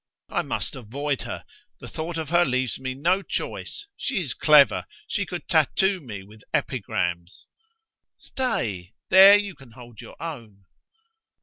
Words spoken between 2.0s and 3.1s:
of her leaves me